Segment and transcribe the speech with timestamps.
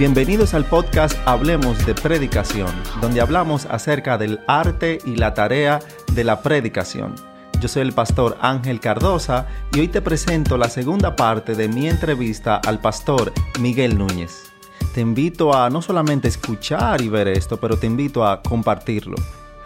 [0.00, 2.70] Bienvenidos al podcast Hablemos de Predicación,
[3.02, 5.80] donde hablamos acerca del arte y la tarea
[6.14, 7.14] de la predicación.
[7.60, 11.86] Yo soy el pastor Ángel Cardosa y hoy te presento la segunda parte de mi
[11.86, 13.30] entrevista al pastor
[13.60, 14.50] Miguel Núñez.
[14.94, 19.16] Te invito a no solamente escuchar y ver esto, pero te invito a compartirlo.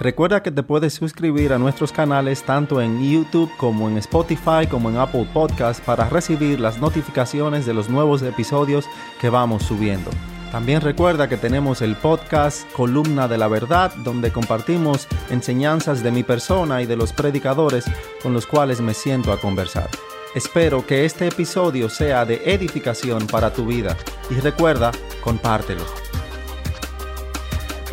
[0.04, 4.90] Recuerda que te puedes suscribir a nuestros canales tanto en YouTube como en Spotify como
[4.90, 8.84] en Apple Podcast para recibir las notificaciones de los nuevos episodios
[9.18, 10.10] que vamos subiendo.
[10.52, 16.22] También recuerda que tenemos el podcast Columna de la Verdad donde compartimos enseñanzas de mi
[16.22, 17.86] persona y de los predicadores
[18.22, 19.88] con los cuales me siento a conversar.
[20.34, 23.96] Espero que este episodio sea de edificación para tu vida
[24.28, 24.92] y recuerda,
[25.22, 25.84] compártelo.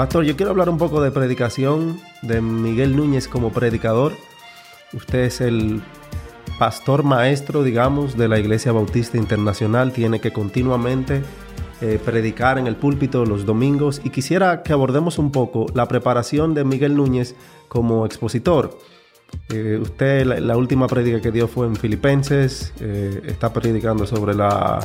[0.01, 4.13] Pastor, yo quiero hablar un poco de predicación, de Miguel Núñez como predicador.
[4.93, 5.83] Usted es el
[6.57, 9.93] pastor maestro, digamos, de la Iglesia Bautista Internacional.
[9.93, 11.21] Tiene que continuamente
[11.81, 16.55] eh, predicar en el púlpito los domingos y quisiera que abordemos un poco la preparación
[16.55, 17.35] de Miguel Núñez
[17.67, 18.79] como expositor.
[19.49, 24.79] Eh, usted, la, última prédica que dio fue en Filipenses, eh, está predicando sobre la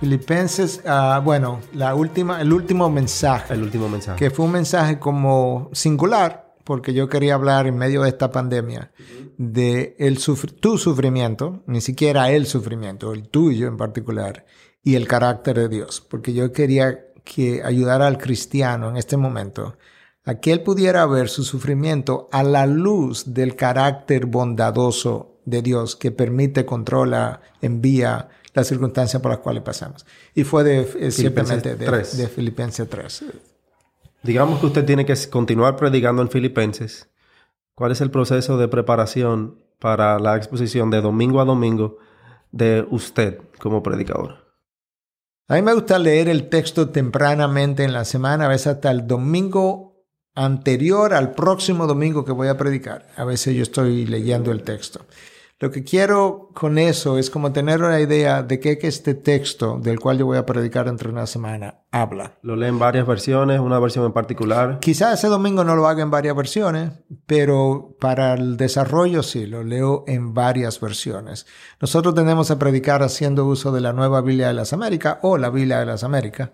[0.00, 3.54] Filipenses, uh, bueno, la última, el último mensaje.
[3.54, 4.18] El último mensaje.
[4.18, 8.92] Que fue un mensaje como singular, porque yo quería hablar en medio de esta pandemia
[9.38, 10.18] de el
[10.60, 14.46] tu sufrimiento, ni siquiera el sufrimiento, el tuyo en particular,
[14.82, 19.76] y el carácter de Dios, porque yo quería que ayudara al cristiano en este momento
[20.24, 25.96] a que él pudiera ver su sufrimiento a la luz del carácter bondadoso de Dios
[25.96, 30.06] que permite, controla, envía, las circunstancias por las cuales pasamos.
[30.34, 33.24] Y fue de, eh, simplemente de, de, Filipenses 3.
[34.22, 37.08] Digamos que usted tiene que continuar predicando en Filipenses.
[37.74, 41.98] ¿Cuál es el proceso de preparación para la exposición de domingo a domingo
[42.50, 44.48] de usted como predicador?
[45.46, 49.06] A mí me gusta leer el texto tempranamente en la semana, a veces hasta el
[49.06, 49.88] domingo
[50.34, 53.06] anterior al próximo domingo que voy a predicar.
[53.16, 55.06] A veces yo estoy leyendo el texto.
[55.60, 59.80] Lo que quiero con eso es como tener una idea de qué que este texto
[59.80, 62.38] del cual yo voy a predicar entre una semana habla.
[62.42, 64.78] ¿Lo lee en varias versiones, una versión en particular?
[64.78, 66.92] Quizás ese domingo no lo haga en varias versiones,
[67.26, 71.44] pero para el desarrollo sí, lo leo en varias versiones.
[71.80, 75.50] Nosotros tenemos a predicar haciendo uso de la nueva Biblia de las Américas o la
[75.50, 76.50] Biblia de las Américas,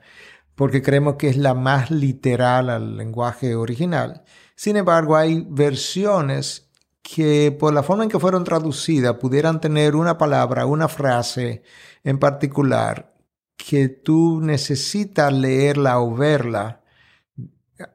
[0.55, 4.23] porque creemos que es la más literal al lenguaje original.
[4.55, 6.71] Sin embargo, hay versiones
[7.05, 11.63] que por la forma en que fueron traducidas pudieran tener una palabra, una frase
[12.03, 13.15] en particular
[13.57, 16.81] que tú necesitas leerla o verla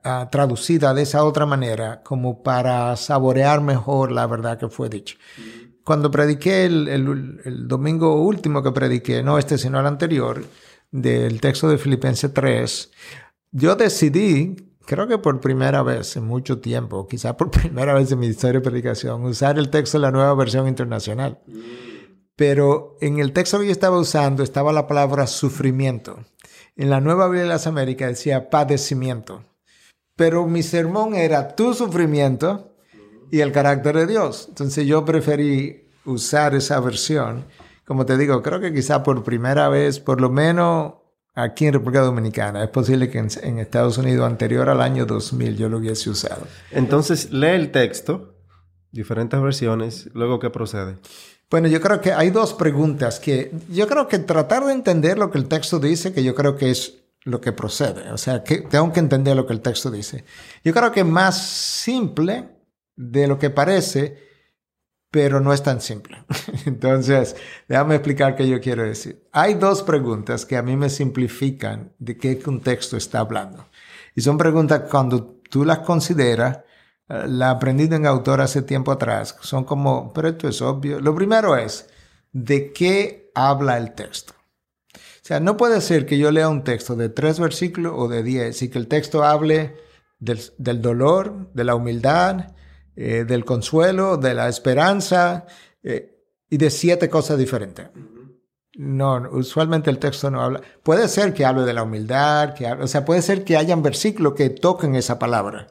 [0.04, 5.16] ah, traducida de esa otra manera como para saborear mejor la verdad que fue dicha.
[5.84, 10.46] Cuando prediqué el, el domingo último que prediqué, no este sino el anterior,
[10.92, 12.92] del texto de Filipenses 3,
[13.52, 18.20] yo decidí creo que por primera vez en mucho tiempo, quizá por primera vez en
[18.20, 21.40] mi historia de predicación, usar el texto de la nueva versión internacional.
[22.36, 26.18] Pero en el texto que yo estaba usando estaba la palabra sufrimiento.
[26.76, 29.44] En la nueva Biblia de las Américas decía padecimiento.
[30.16, 32.74] Pero mi sermón era tu sufrimiento
[33.30, 34.46] y el carácter de Dios.
[34.50, 37.46] Entonces yo preferí usar esa versión.
[37.86, 40.94] Como te digo, creo que quizá por primera vez, por lo menos
[41.36, 42.64] aquí en República Dominicana.
[42.64, 46.46] Es posible que en, Estados Unidos anterior al año 2000 yo lo hubiese usado.
[46.72, 48.36] Entonces, lee el texto,
[48.92, 50.98] diferentes versiones, luego qué procede.
[51.50, 55.32] Bueno, yo creo que hay dos preguntas que yo creo que tratar de entender lo
[55.32, 58.12] que el texto dice, que yo creo que es lo que procede.
[58.12, 60.26] O sea, que tengo que entender lo que el texto dice.
[60.64, 62.50] Yo creo que más simple
[62.96, 64.29] de lo que parece
[65.12, 66.24] pero no es tan simple.
[66.66, 67.36] Entonces,
[67.68, 69.24] déjame explicar qué yo quiero decir.
[69.32, 73.68] Hay dos preguntas que a mí me simplifican de qué contexto está hablando.
[74.16, 76.60] Y son preguntas cuando tú las consideras,
[77.10, 81.00] eh, la aprendí en autor hace tiempo atrás, son como, pero esto es obvio.
[81.00, 81.90] Lo primero es,
[82.32, 84.34] ¿de qué habla el texto?
[84.96, 88.24] O sea, no puede ser que yo lea un texto de tres versículos o de
[88.24, 89.76] diez y que el texto hable
[90.20, 92.54] del, del dolor, de la humildad,
[93.02, 95.46] eh, del consuelo, de la esperanza
[95.84, 97.88] eh, y de siete cosas diferentes.
[98.76, 100.60] No, usualmente el texto no habla.
[100.84, 104.34] Puede ser que hable de la humildad, que o sea, puede ser que hayan versículos
[104.34, 105.68] que toquen esa palabra,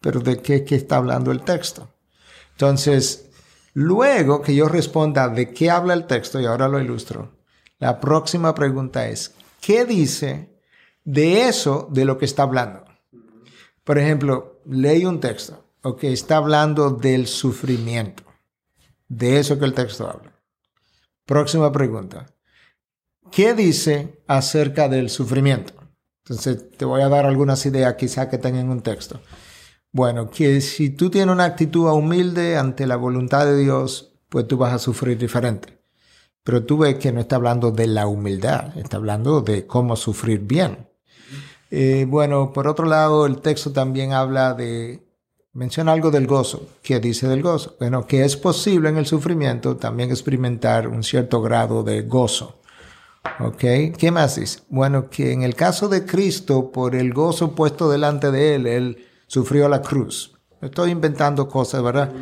[0.00, 1.90] pero ¿de qué, qué está hablando el texto?
[2.52, 3.28] Entonces,
[3.74, 7.30] luego que yo responda de qué habla el texto, y ahora lo ilustro,
[7.78, 10.48] la próxima pregunta es, ¿qué dice
[11.04, 12.84] de eso de lo que está hablando?
[13.84, 18.24] Por ejemplo, leí un texto Ok, está hablando del sufrimiento.
[19.06, 20.32] De eso que el texto habla.
[21.24, 22.26] Próxima pregunta.
[23.30, 25.74] ¿Qué dice acerca del sufrimiento?
[26.24, 29.20] Entonces, te voy a dar algunas ideas quizá que tengan un texto.
[29.92, 34.58] Bueno, que si tú tienes una actitud humilde ante la voluntad de Dios, pues tú
[34.58, 35.78] vas a sufrir diferente.
[36.42, 40.40] Pero tú ves que no está hablando de la humildad, está hablando de cómo sufrir
[40.40, 40.88] bien.
[41.70, 45.07] Eh, bueno, por otro lado, el texto también habla de,
[45.58, 46.68] menciona algo del gozo.
[46.84, 47.74] ¿Qué dice del gozo?
[47.80, 52.60] Bueno, que es posible en el sufrimiento también experimentar un cierto grado de gozo.
[53.40, 53.64] ¿Ok?
[53.98, 54.60] ¿Qué más dice?
[54.68, 59.06] Bueno, que en el caso de Cristo, por el gozo puesto delante de él, él
[59.26, 60.32] sufrió la cruz.
[60.62, 62.12] Estoy inventando cosas, ¿verdad?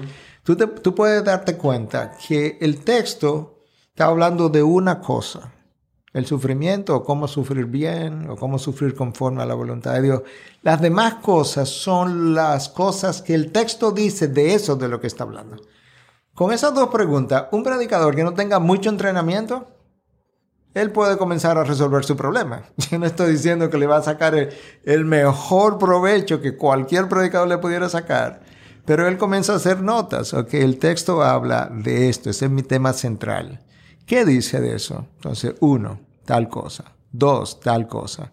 [0.42, 3.58] Tú, tú puedes darte cuenta que el texto
[3.90, 5.52] está hablando de una cosa,
[6.16, 10.22] el sufrimiento o cómo sufrir bien o cómo sufrir conforme a la voluntad de Dios.
[10.62, 15.08] Las demás cosas son las cosas que el texto dice de eso de lo que
[15.08, 15.56] está hablando.
[16.34, 19.66] Con esas dos preguntas, un predicador que no tenga mucho entrenamiento,
[20.72, 22.62] él puede comenzar a resolver su problema.
[22.90, 24.34] Yo no estoy diciendo que le va a sacar
[24.84, 28.40] el, mejor provecho que cualquier predicador le pudiera sacar,
[28.86, 32.62] pero él comienza a hacer notas, ok, el texto habla de esto, ese es mi
[32.62, 33.65] tema central.
[34.06, 35.06] ¿Qué dice de eso?
[35.16, 36.84] Entonces, uno, tal cosa.
[37.10, 38.30] Dos, tal cosa.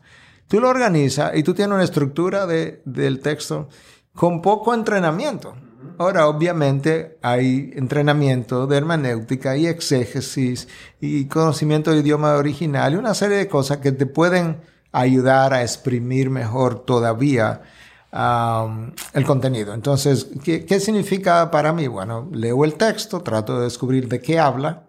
[0.48, 3.70] Tú lo organizas y tú tienes una estructura de, del texto
[4.14, 5.56] con poco entrenamiento.
[5.98, 10.68] Ahora, obviamente, hay entrenamiento de hermenéutica y exégesis
[11.02, 14.62] y conocimiento de idioma original y una serie de cosas que te pueden
[14.92, 17.64] ayudar a exprimir mejor todavía
[19.14, 19.74] el contenido.
[19.74, 21.88] Entonces, ¿qué, ¿qué significa para mí?
[21.88, 24.84] Bueno, leo el texto, trato de descubrir de qué habla,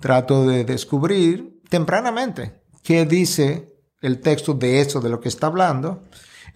[0.00, 6.02] trato de descubrir tempranamente qué dice el texto de eso, de lo que está hablando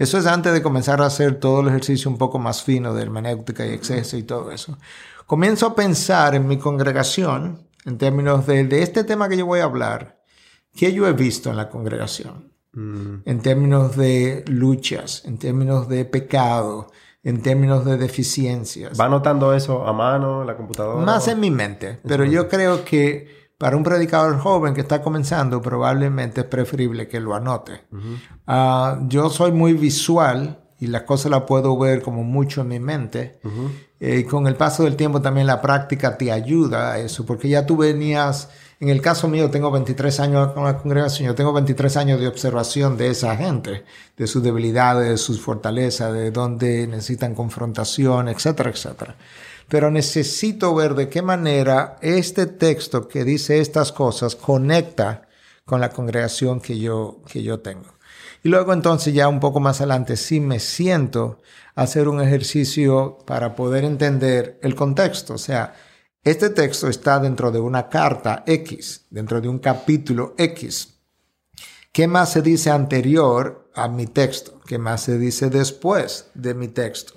[0.01, 3.03] eso es antes de comenzar a hacer todo el ejercicio un poco más fino de
[3.03, 4.79] hermenéutica y exceso y todo eso.
[5.27, 9.61] Comienzo a pensar en mi congregación en términos de, de este tema que yo voy
[9.61, 10.23] a hablar,
[10.75, 12.51] ¿qué yo he visto en la congregación?
[12.73, 13.17] Mm.
[13.27, 16.91] En términos de luchas, en términos de pecado,
[17.23, 18.99] en términos de deficiencias.
[18.99, 21.05] ¿Va anotando eso a mano, en la computadora?
[21.05, 25.61] Más en mi mente, pero yo creo que para un predicador joven que está comenzando,
[25.61, 27.83] probablemente es preferible que lo anote.
[28.47, 32.81] Ah, yo soy muy visual y las cosas las puedo ver como mucho en mi
[32.81, 33.39] mente.
[34.01, 37.51] Eh, y con el paso del tiempo también la práctica te ayuda a eso, porque
[37.51, 38.49] ya tú venías,
[38.81, 42.27] en el caso mío tengo 23 años con la congregación, yo tengo 23 años de
[42.27, 43.85] observación de esa gente,
[44.17, 49.17] de sus debilidades, de sus fortalezas, de dónde necesitan confrontación, etcétera, etcétera
[49.71, 55.29] pero necesito ver de qué manera este texto que dice estas cosas conecta
[55.65, 57.87] con la congregación que yo, que yo tengo.
[58.43, 61.41] Y luego entonces ya un poco más adelante sí me siento
[61.77, 65.35] a hacer un ejercicio para poder entender el contexto.
[65.35, 65.75] O sea,
[66.23, 70.99] este texto está dentro de una carta X, dentro de un capítulo X.
[71.93, 74.61] ¿Qué más se dice anterior a mi texto?
[74.67, 77.15] ¿Qué más se dice después de mi texto?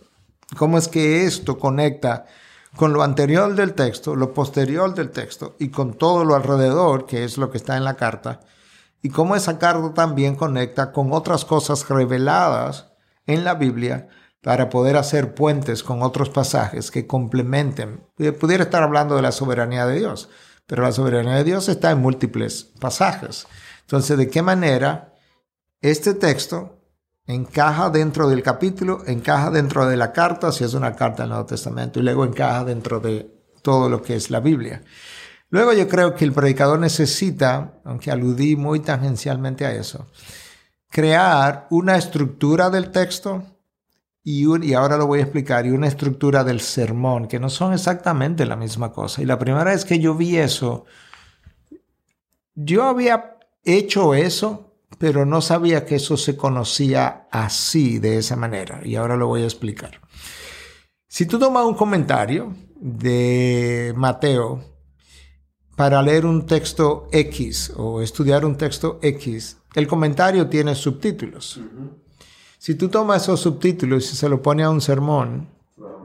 [0.57, 2.27] ¿Cómo es que esto conecta
[2.77, 7.25] con lo anterior del texto, lo posterior del texto y con todo lo alrededor, que
[7.25, 8.39] es lo que está en la carta,
[9.01, 12.93] y cómo esa carta también conecta con otras cosas reveladas
[13.27, 14.07] en la Biblia
[14.43, 18.05] para poder hacer puentes con otros pasajes que complementen.
[18.39, 20.29] Pudiera estar hablando de la soberanía de Dios,
[20.67, 23.47] pero la soberanía de Dios está en múltiples pasajes.
[23.81, 25.13] Entonces, ¿de qué manera
[25.79, 26.77] este texto
[27.25, 31.45] encaja dentro del capítulo, encaja dentro de la carta, si es una carta del Nuevo
[31.45, 34.83] Testamento, y luego encaja dentro de todo lo que es la Biblia.
[35.51, 40.07] Luego yo creo que el predicador necesita, aunque aludí muy tangencialmente a eso,
[40.89, 43.52] crear una estructura del texto
[44.23, 48.45] y, ahora lo voy a explicar, y una estructura del sermón, que no son exactamente
[48.45, 49.21] la misma cosa.
[49.21, 50.85] Y la primera vez que yo vi eso,
[52.55, 58.81] yo había hecho eso pero no sabía que eso se conocía así, de esa manera,
[58.83, 59.99] y ahora lo voy a explicar.
[61.07, 64.63] Si tú tomas un comentario de Mateo
[65.75, 71.59] para leer un texto X o estudiar un texto X, el comentario tiene subtítulos.
[72.63, 75.49] Si tú tomas esos subtítulos y se lo pone a un sermón,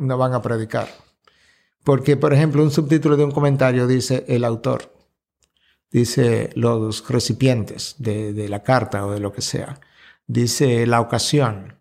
[0.01, 0.89] no van a predicar.
[1.85, 4.91] Porque, por ejemplo, un subtítulo de un comentario dice el autor
[5.91, 9.81] dice los recipientes de, la carta o de lo que sea,
[10.27, 11.79] dice la ocasión.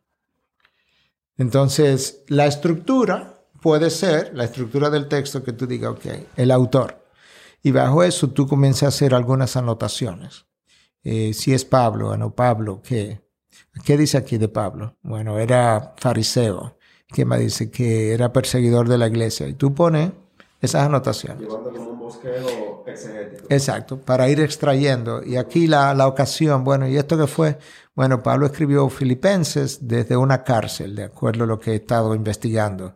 [1.37, 6.05] Entonces, la estructura puede ser la estructura del texto que tú digas, ok,
[6.35, 7.03] el autor.
[7.63, 10.45] Y bajo eso tú comienzas a hacer algunas anotaciones.
[11.03, 13.26] Eh, si es Pablo, no Pablo, ¿qué?
[13.83, 14.95] ¿Qué dice aquí de Pablo?
[15.01, 16.77] Bueno, era fariseo.
[17.07, 17.71] ¿Qué más dice?
[17.71, 19.47] Que era perseguidor de la iglesia.
[19.47, 20.11] Y tú pones
[20.61, 21.47] esas anotaciones.
[21.47, 23.45] Un bosqueo exegético.
[23.49, 25.23] Exacto, para ir extrayendo.
[25.23, 27.57] Y aquí la, la ocasión, bueno, ¿y esto qué fue?
[27.95, 32.93] Bueno, Pablo escribió Filipenses desde una cárcel, de acuerdo a lo que he estado investigando.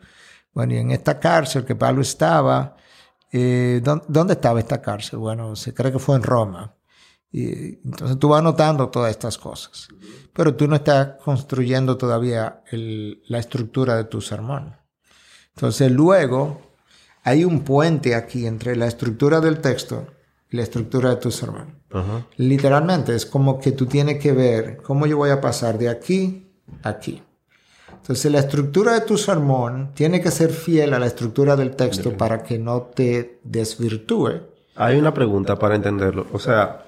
[0.53, 2.75] Bueno, y en esta cárcel que Pablo estaba,
[3.31, 5.19] eh, ¿dónde, estaba esta cárcel?
[5.19, 6.75] Bueno, se cree que fue en Roma.
[7.31, 9.88] Y, entonces tú vas notando todas estas cosas,
[10.33, 14.75] pero tú no estás construyendo todavía el, la estructura de tu sermón.
[15.55, 16.61] Entonces luego
[17.23, 20.07] hay un puente aquí entre la estructura del texto
[20.50, 21.79] y la estructura de tu sermón.
[22.38, 26.47] Literalmente es como que tú tienes que ver cómo yo voy a pasar de aquí
[26.83, 27.21] a aquí.
[28.01, 32.17] Entonces la estructura de tu sermón tiene que ser fiel a la estructura del texto
[32.17, 34.41] para que no te desvirtúe.
[34.75, 36.25] Hay una pregunta para entenderlo.
[36.33, 36.85] O sea,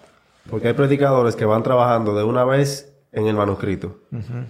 [0.50, 4.00] porque hay predicadores que van trabajando de una vez en el manuscrito,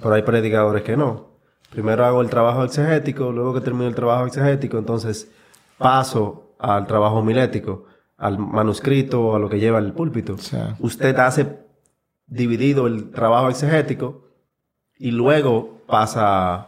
[0.01, 1.33] pero hay predicadores que no.
[1.69, 5.29] Primero hago el trabajo exegético, luego que termino el trabajo exegético, entonces
[5.77, 7.85] paso al trabajo homilético,
[8.17, 10.35] al manuscrito, a lo que lleva el púlpito.
[10.79, 11.57] Usted hace
[12.27, 14.29] dividido el trabajo exegético
[14.97, 16.67] y luego pasa a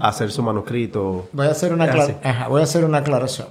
[0.00, 1.28] hacer su manuscrito.
[1.32, 1.86] Voy a hacer una,
[2.48, 3.48] voy a hacer una aclaración.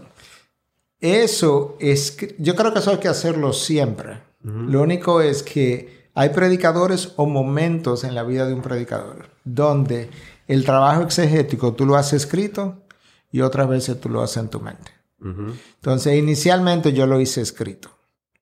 [0.99, 4.26] Eso es, yo creo que eso hay que hacerlo siempre.
[4.41, 10.09] Lo único es que hay predicadores o momentos en la vida de un predicador donde
[10.47, 12.83] el trabajo exegético tú lo has escrito
[13.31, 14.91] y otras veces tú lo haces en tu mente.
[15.19, 17.89] Entonces, inicialmente yo lo hice escrito,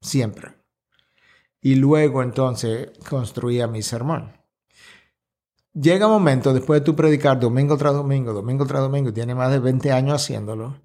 [0.01, 0.53] siempre.
[1.61, 4.33] Y luego entonces construía mi sermón.
[5.73, 9.51] Llega un momento, después de tu predicar domingo tras domingo, domingo tras domingo, tiene más
[9.51, 10.77] de 20 años haciéndolo,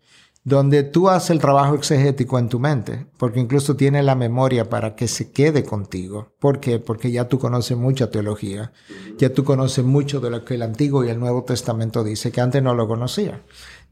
[0.50, 4.96] donde tú haces el trabajo exegético en tu mente, porque incluso tienes la memoria para
[4.96, 6.34] que se quede contigo.
[6.40, 6.80] ¿Por qué?
[6.80, 8.72] Porque ya tú conoces mucha teología,
[9.16, 12.40] ya tú conoces mucho de lo que el Antiguo y el Nuevo Testamento dice, que
[12.40, 13.42] antes no lo conocía.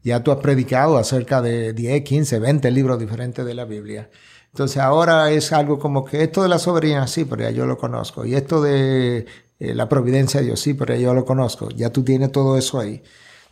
[0.03, 4.09] Ya tú has predicado acerca de 10, 15, 20 libros diferentes de la Biblia.
[4.51, 7.77] Entonces ahora es algo como que esto de la soberanía, sí, pero ya yo lo
[7.77, 8.25] conozco.
[8.25, 9.25] Y esto de
[9.59, 11.69] eh, la providencia de Dios, sí, pero ya yo lo conozco.
[11.69, 13.01] Ya tú tienes todo eso ahí.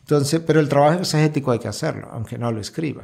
[0.08, 3.04] Entonces, pero el trabajo exegético hay que hacerlo, aunque no lo escriba.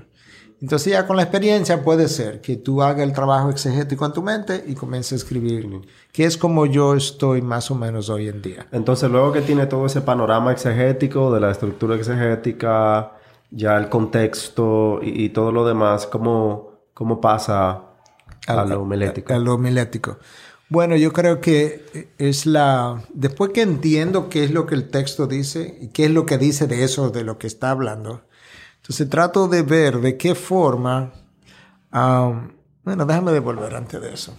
[0.62, 4.22] Entonces ya con la experiencia puede ser que tú hagas el trabajo exegético en tu
[4.22, 5.82] mente y comiences a escribir,
[6.14, 8.68] que es como yo estoy más o menos hoy en día.
[8.72, 13.12] Entonces luego que tiene todo ese panorama exegético de la estructura exegética,
[13.52, 17.82] ya el contexto y, todo lo demás, ¿cómo, cómo pasa
[18.48, 19.34] a, lo homilético?
[19.34, 20.20] A, lo homilético.
[20.70, 23.04] Bueno, yo creo que es la...
[23.14, 26.38] Después que entiendo qué es lo que el texto dice y qué es lo que
[26.38, 28.24] dice de eso, de lo que está hablando,
[28.78, 31.14] entonces trato de ver de qué forma...
[31.92, 34.36] Bueno, déjame devolver antes de eso.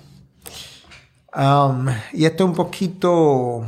[2.12, 3.66] Y esto es un poquito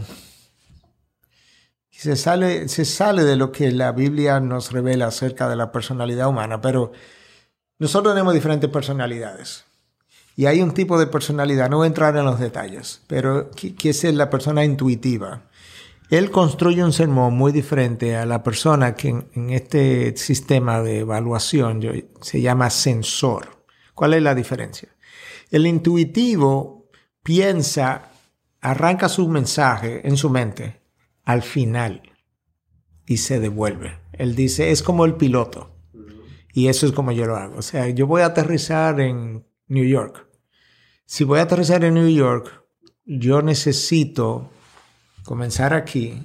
[1.90, 6.28] se sale, se sale de lo que la Biblia nos revela acerca de la personalidad
[6.28, 6.92] humana, pero
[7.78, 9.65] nosotros tenemos diferentes personalidades.
[10.36, 13.88] Y hay un tipo de personalidad, no voy a entrar en los detalles, pero que,
[13.88, 15.48] es la persona intuitiva.
[16.10, 21.80] Él construye un sermón muy diferente a la persona que en, este sistema de evaluación
[22.20, 23.64] se llama sensor.
[23.94, 24.90] ¿Cuál es la diferencia?
[25.50, 26.90] El intuitivo
[27.22, 28.10] piensa,
[28.60, 30.82] arranca su mensaje en su mente
[31.24, 32.02] al final
[33.06, 33.98] y se devuelve.
[34.12, 35.72] Él dice, es como el piloto.
[36.52, 37.56] Y eso es como yo lo hago.
[37.56, 40.25] O sea, yo voy a aterrizar en New York.
[41.08, 42.64] Si voy a aterrizar en New York,
[43.04, 44.50] yo necesito
[45.22, 46.20] comenzar aquí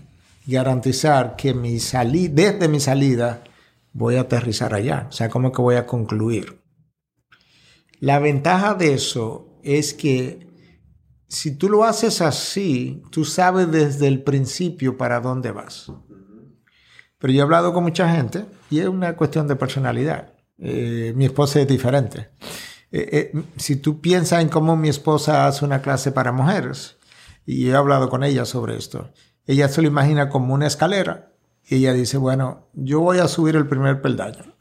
[0.47, 3.43] y garantizar que mi salida, desde mi salida,
[3.93, 5.05] voy a aterrizar allá.
[5.07, 6.63] O sea, como que voy a concluir.
[7.99, 10.47] La ventaja de eso es que
[11.27, 15.91] si tú lo haces así, tú sabes desde el principio para dónde vas.
[17.19, 20.33] Pero yo he hablado con mucha gente y es una cuestión de personalidad.
[20.57, 22.29] Eh, mi esposa es diferente.
[22.91, 26.97] Eh, eh, si tú piensas en cómo mi esposa hace una clase para mujeres,
[27.45, 29.11] y he hablado con ella sobre esto,
[29.45, 31.33] ella se lo imagina como una escalera
[31.65, 34.55] y ella dice, bueno, yo voy a subir el primer peldaño.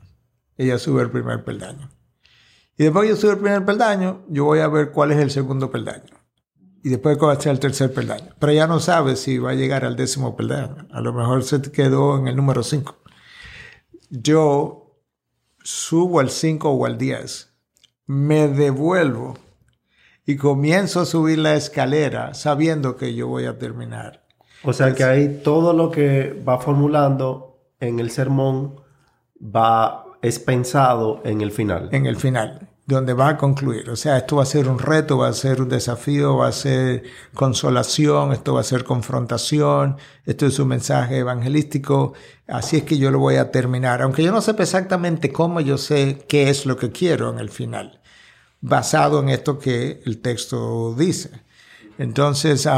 [0.56, 1.90] Ella sube el primer peldaño.
[2.76, 5.30] Y después que yo subo el primer peldaño, yo voy a ver cuál es el
[5.30, 6.20] segundo peldaño
[6.82, 8.34] y después ser el tercer peldaño.
[8.38, 10.86] Pero ya no sabe si va a llegar al décimo peldaño.
[10.90, 12.96] A lo mejor se quedó en el número 5.
[14.10, 14.98] Yo
[15.62, 17.49] subo al 5 o al 10,
[18.10, 19.38] me devuelvo
[20.26, 24.24] y comienzo a subir la escalera sabiendo que yo voy a terminar.
[24.64, 28.80] O sea que ahí todo lo que va formulando en el sermón
[29.40, 31.88] va es pensado en el final.
[31.92, 32.66] En el final.
[32.84, 33.88] donde va a concluir.
[33.88, 36.52] O sea, esto va a ser un reto, va a ser un desafío, va a
[36.52, 42.14] ser consolación, esto va a ser confrontación, esto es un mensaje evangelístico,
[42.48, 44.02] así es que yo lo voy a terminar.
[44.02, 47.50] Aunque yo no sepa exactamente cómo, yo sé qué es lo que quiero en el
[47.50, 47.99] final,
[48.60, 51.30] basado en esto que el texto dice.
[51.98, 52.68] Entonces,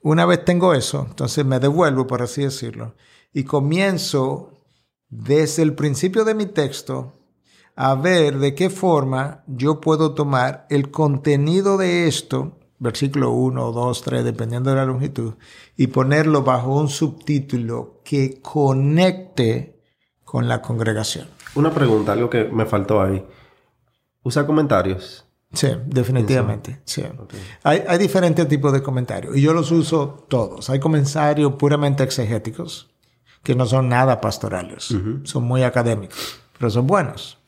[0.00, 2.94] una vez tengo eso, entonces me devuelvo, por así decirlo,
[3.32, 4.64] y comienzo
[5.08, 7.14] desde el principio de mi texto
[7.76, 14.02] a ver de qué forma yo puedo tomar el contenido de esto, versículo 1, 2,
[14.02, 15.34] 3, dependiendo de la longitud,
[15.76, 19.80] y ponerlo bajo un subtítulo que conecte
[20.24, 21.28] con la congregación.
[21.54, 23.24] Una pregunta, algo que me faltó ahí.
[24.28, 25.24] ¿Usa comentarios?
[25.54, 26.82] Sí, definitivamente.
[26.84, 27.02] Sí.
[27.62, 30.68] Hay, hay, diferentes tipos de comentarios y yo los uso todos.
[30.68, 32.90] Hay comentarios puramente exegéticos
[33.42, 37.38] que no son nada pastorales, son muy académicos, pero son buenos.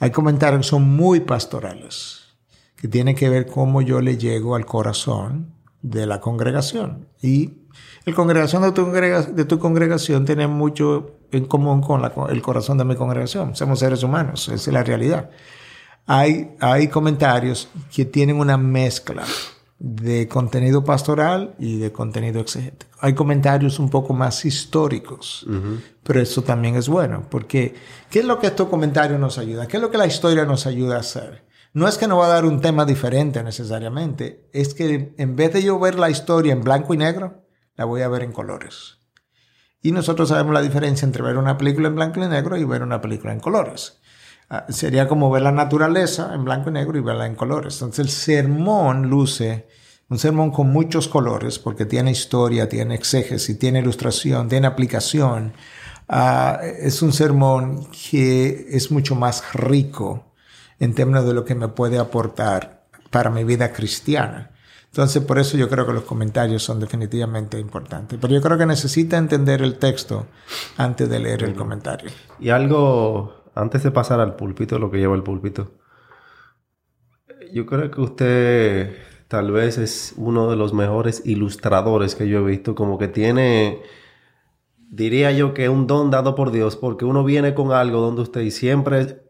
[0.00, 2.34] Hay comentarios que son muy pastorales,
[2.74, 7.06] que tienen que ver cómo yo le llego al corazón de la congregación.
[7.22, 7.58] Y
[8.04, 12.84] el congregación de tu, de tu congregación tiene mucho en común con el corazón de
[12.84, 13.54] mi congregación.
[13.54, 15.30] Somos seres humanos, esa es la realidad.
[16.06, 19.24] Hay, hay comentarios que tienen una mezcla
[19.78, 22.90] de contenido pastoral y de contenido exegético.
[23.00, 25.46] Hay comentarios un poco más históricos,
[26.02, 27.74] pero eso también es bueno, porque
[28.10, 29.66] ¿qué es lo que estos comentarios nos ayudan?
[29.66, 31.44] ¿Qué es lo que la historia nos ayuda a hacer?
[31.74, 35.52] No es que nos va a dar un tema diferente necesariamente, es que en vez
[35.52, 37.44] de yo ver la historia en blanco y negro,
[37.74, 38.96] la voy a ver en colores.
[39.82, 42.82] Y nosotros sabemos la diferencia entre ver una película en blanco y negro y ver
[42.82, 43.95] una película en colores.
[44.48, 47.74] Ah, sería como ver la naturaleza en blanco y negro y verla en colores.
[47.74, 49.66] Entonces el sermón luce
[50.08, 55.52] un sermón con muchos colores porque tiene historia, tiene exégesis, tiene ilustración, tiene aplicación.
[56.08, 60.32] Ah, es un sermón que es mucho más rico
[60.78, 64.52] en términos de lo que me puede aportar para mi vida cristiana.
[64.84, 68.18] Entonces, por eso yo creo que los comentarios son definitivamente importantes.
[68.20, 70.26] Pero yo creo que necesita entender el texto
[70.76, 72.10] antes de leer el comentario.
[72.38, 75.72] Y algo antes de pasar al púlpito, lo que lleva el púlpito,
[77.52, 78.96] yo creo que usted
[79.28, 83.82] tal vez es uno de los mejores ilustradores que yo he visto, como que tiene,
[84.76, 88.48] diría yo que un don dado por Dios, porque uno viene con algo donde usted
[88.50, 89.22] siempre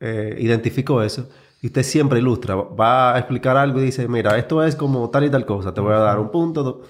[0.00, 1.28] eh, identificó eso,
[1.62, 5.24] y usted siempre ilustra, va a explicar algo y dice, mira, esto es como tal
[5.24, 6.82] y tal cosa, te voy a dar un punto.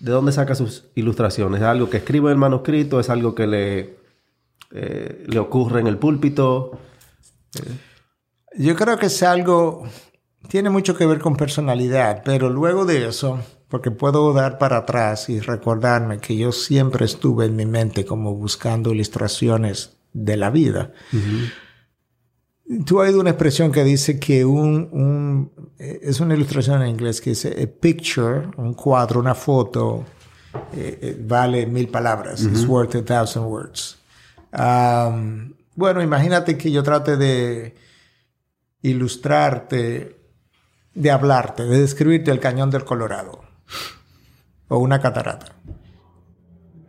[0.00, 1.60] ¿De dónde saca sus ilustraciones?
[1.60, 2.98] ¿Es algo que escribe en el manuscrito?
[2.98, 4.01] ¿Es algo que le
[4.74, 6.78] eh, le ocurre en el púlpito?
[8.56, 9.84] Yo creo que es algo,
[10.48, 15.28] tiene mucho que ver con personalidad, pero luego de eso, porque puedo dar para atrás
[15.28, 20.92] y recordarme que yo siempre estuve en mi mente como buscando ilustraciones de la vida.
[22.86, 27.30] Tú has oído una expresión que dice que un, es una ilustración en inglés que
[27.30, 30.04] dice a picture, un cuadro, una foto,
[30.74, 32.42] eh, eh, vale mil palabras.
[32.42, 34.01] It's worth a thousand words
[34.52, 37.74] bueno, imagínate que yo trate de
[38.82, 40.20] ilustrarte,
[40.94, 43.40] de hablarte, de describirte el cañón del Colorado
[44.68, 45.46] o una catarata.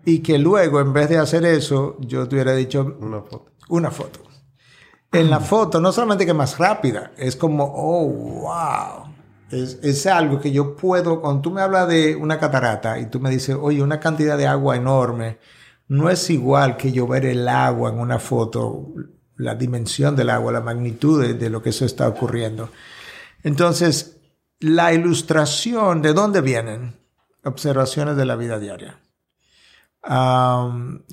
[0.06, 3.52] Y que luego, en vez de hacer eso, yo te hubiera dicho una foto.
[3.70, 4.20] Una foto.
[5.12, 9.14] En la foto, no solamente que más rápida, es como, oh, wow.
[9.52, 13.20] Es, es, algo que yo puedo, cuando tú me hablas de una catarata y tú
[13.20, 15.38] me dices, oye, una cantidad de agua enorme,
[15.88, 18.94] no es igual que yo ver el agua en una foto,
[19.38, 22.70] la dimensión del agua, la magnitud de, lo que eso está ocurriendo.
[23.44, 24.18] Entonces,
[24.60, 26.96] la ilustración, ¿de dónde vienen?
[27.44, 29.00] Observaciones de la vida diaria.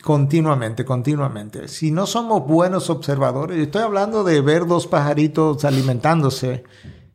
[0.02, 1.68] continuamente, continuamente.
[1.68, 6.64] Si no somos buenos observadores, estoy hablando de ver dos pajaritos alimentándose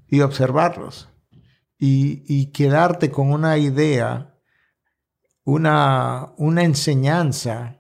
[0.08, 1.10] y observarlos
[1.78, 4.35] y, y quedarte con una idea
[5.46, 7.78] una, una enseñanza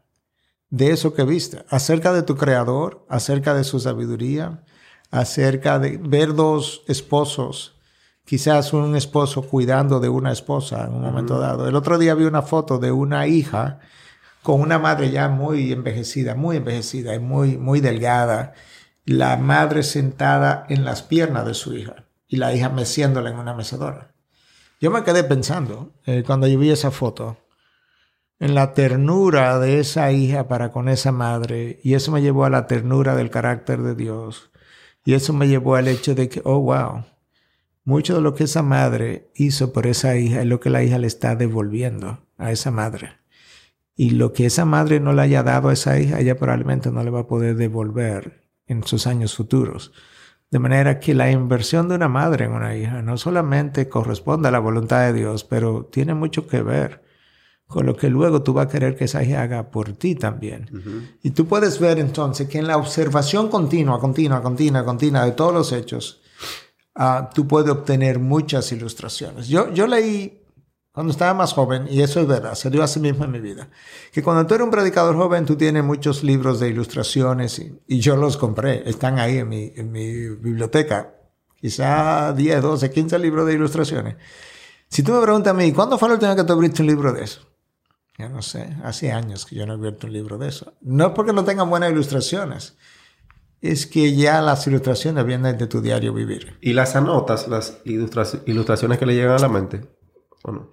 [0.69, 4.63] de eso que viste, acerca de tu creador, acerca de su sabiduría,
[5.11, 7.75] acerca de ver dos esposos,
[8.23, 11.67] quizás un esposo cuidando de una esposa en un momento dado.
[11.67, 13.79] El otro día vi una foto de una hija
[14.43, 18.53] con una madre ya muy envejecida, muy envejecida y muy, muy delgada,
[19.05, 23.53] la madre sentada en las piernas de su hija y la hija meciéndola en una
[23.53, 24.13] mecedora.
[24.81, 27.37] Yo me quedé pensando eh, cuando yo vi esa foto,
[28.39, 32.49] en la ternura de esa hija para con esa madre, y eso me llevó a
[32.49, 34.51] la ternura del carácter de Dios,
[35.05, 37.05] y eso me llevó al hecho de que, oh, wow,
[37.85, 40.97] mucho de lo que esa madre hizo por esa hija es lo que la hija
[40.97, 43.11] le está devolviendo a esa madre.
[43.95, 47.03] Y lo que esa madre no le haya dado a esa hija, ella probablemente no
[47.03, 49.93] le va a poder devolver en sus años futuros.
[50.49, 54.51] De manera que la inversión de una madre en una hija no solamente corresponde a
[54.51, 57.04] la voluntad de Dios, pero tiene mucho que ver
[57.67, 60.69] con lo que luego tú vas a querer que esa haga por ti también.
[61.23, 65.53] Y tú puedes ver entonces que en la observación continua, continua, continua, continua de todos
[65.53, 66.21] los hechos,
[66.95, 69.47] uh, tú puedes obtener muchas ilustraciones.
[69.47, 70.41] Yo, yo leí
[70.95, 73.67] cuando estaba más joven, y eso es verdad, se dio así mismo en mi vida,
[74.13, 77.99] que cuando tú eres un predicador joven, tú tienes muchos libros de ilustraciones y, y
[77.99, 81.13] yo los compré, están ahí en mi, en mi biblioteca,
[81.59, 84.15] quizá 10, 12, 15 libros de ilustraciones.
[84.87, 86.87] Si tú me preguntas a mí, ¿cuándo fue la última vez que tú abriste un
[86.87, 87.41] libro de eso?
[88.17, 90.73] Ya no sé, hace años que yo no he abierto un libro de eso.
[90.81, 92.77] No es porque no tengan buenas ilustraciones,
[93.61, 96.57] es que ya las ilustraciones vienen de tu diario vivir.
[96.61, 99.81] ¿Y las anotas, las ilustraciones que le llegan a la mente?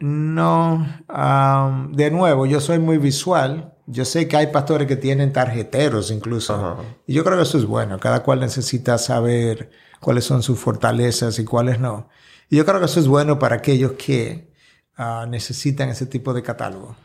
[0.00, 0.86] no?
[1.92, 3.74] de nuevo, yo soy muy visual.
[3.86, 6.78] Yo sé que hay pastores que tienen tarjeteros incluso.
[7.06, 7.98] Y yo creo que eso es bueno.
[7.98, 12.08] Cada cual necesita saber cuáles son sus fortalezas y cuáles no.
[12.48, 14.52] Y yo creo que eso es bueno para aquellos que
[14.96, 16.96] ah, necesitan ese tipo de catálogo.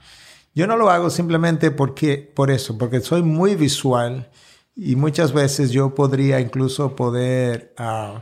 [0.57, 4.31] Yo no lo hago simplemente porque, por eso, porque soy muy visual
[4.75, 8.21] y muchas veces yo podría incluso poder uh,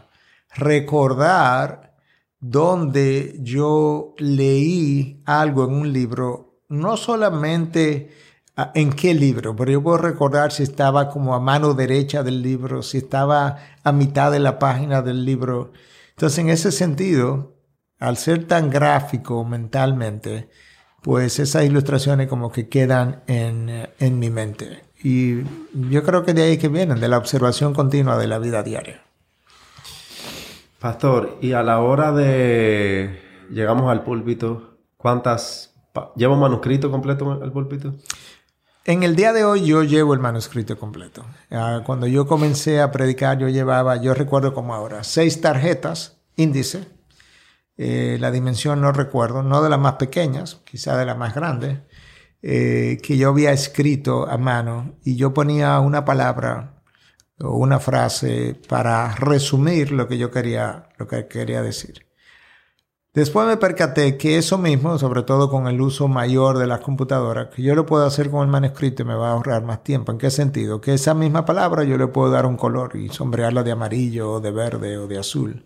[0.54, 1.96] recordar
[2.42, 8.12] donde yo leí algo en un libro, no solamente
[8.58, 12.42] uh, en qué libro, pero yo puedo recordar si estaba como a mano derecha del
[12.42, 15.72] libro, si estaba a mitad de la página del libro.
[16.10, 17.56] Entonces, en ese sentido,
[17.98, 20.50] al ser tan gráfico mentalmente,
[21.06, 24.86] pues esas ilustraciones como que quedan en, en mi mente.
[25.04, 25.44] Y
[25.92, 29.04] yo creo que de ahí que vienen, de la observación continua de la vida diaria.
[30.80, 33.20] Pastor, y a la hora de
[33.52, 35.76] llegamos al púlpito, ¿cuántas
[36.16, 37.94] lleva un manuscrito completo al púlpito?
[38.84, 41.24] En el día de hoy yo llevo el manuscrito completo.
[41.52, 46.95] Ah, cuando yo comencé a predicar, yo llevaba, yo recuerdo como ahora, seis tarjetas índice.
[47.78, 51.80] Eh, la dimensión no recuerdo, no de las más pequeñas, quizá de las más grandes.
[52.42, 56.84] Eh, que yo había escrito a mano y yo ponía una palabra
[57.40, 62.06] o una frase para resumir lo que yo quería, lo que quería decir.
[63.16, 67.48] Después me percaté que eso mismo, sobre todo con el uso mayor de las computadoras,
[67.48, 70.12] que yo lo puedo hacer con el manuscrito y me va a ahorrar más tiempo.
[70.12, 70.82] ¿En qué sentido?
[70.82, 74.40] Que esa misma palabra yo le puedo dar un color y sombrearla de amarillo o
[74.42, 75.66] de verde o de azul.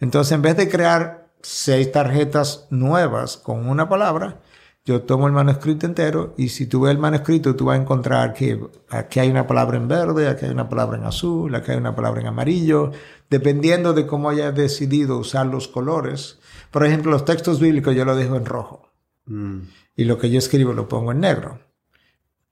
[0.00, 4.40] Entonces, en vez de crear seis tarjetas nuevas con una palabra,
[4.86, 8.32] yo tomo el manuscrito entero y si tú ves el manuscrito, tú vas a encontrar
[8.32, 11.78] que aquí hay una palabra en verde, aquí hay una palabra en azul, aquí hay
[11.78, 12.92] una palabra en amarillo,
[13.28, 16.38] dependiendo de cómo hayas decidido usar los colores.
[16.70, 18.92] Por ejemplo, los textos bíblicos yo los dejo en rojo
[19.26, 19.58] mm.
[19.96, 21.58] y lo que yo escribo lo pongo en negro.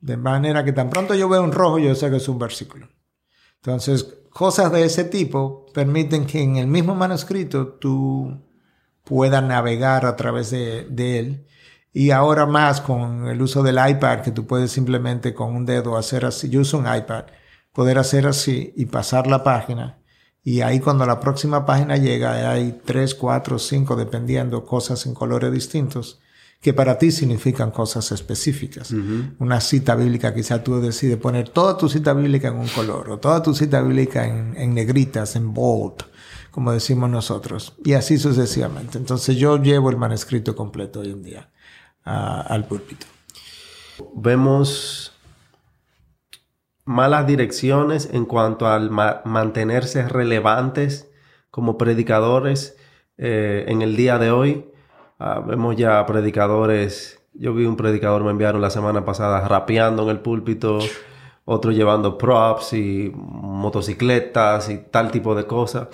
[0.01, 2.89] De manera que tan pronto yo veo un rojo, yo sé que es un versículo.
[3.57, 8.43] Entonces, cosas de ese tipo permiten que en el mismo manuscrito tú
[9.05, 11.47] puedas navegar a través de, él
[11.93, 15.97] y ahora más con el uso del iPad, que tú puedes simplemente con un dedo
[15.97, 16.51] hacer así.
[16.51, 17.27] Yo uso un iPad,
[17.73, 20.01] poder hacer así y pasar la página.
[20.43, 25.53] Y ahí cuando la próxima página llega, hay tres, cuatro, cinco, dependiendo, cosas en colores
[25.53, 26.21] distintos
[26.65, 28.91] que para ti significan cosas específicas.
[29.39, 33.19] Una cita bíblica, quizá tú decides poner toda tu cita bíblica en un color o
[33.19, 36.07] toda tu cita bíblica en, en negritas, en bold,
[36.51, 37.75] como decimos nosotros.
[37.85, 38.97] Y así sucesivamente.
[38.97, 41.51] Entonces yo llevo el manuscrito completo hoy en día
[42.03, 43.05] al púlpito.
[44.15, 45.13] Vemos
[46.87, 51.11] malas direcciones en cuanto al mantenerse relevantes
[51.51, 52.79] como predicadores
[53.19, 54.65] eh, en el día de hoy.
[55.19, 60.09] Ah, vemos ya predicadores, yo vi un predicador, me enviaron la semana pasada rapeando en
[60.11, 60.79] el púlpito,
[61.45, 65.89] otro llevando props y motocicletas y tal tipo de cosas.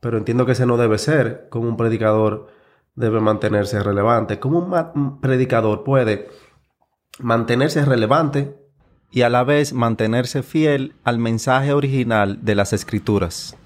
[0.00, 2.48] Pero entiendo que ese no debe ser como un predicador
[2.94, 4.38] debe mantenerse relevante.
[4.38, 6.28] ¿Cómo un predicador puede
[7.18, 8.56] mantenerse relevante
[9.10, 13.56] y a la vez mantenerse fiel al mensaje original de las escrituras?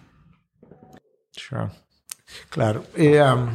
[2.51, 2.85] Claro.
[2.95, 3.49] Eh, um,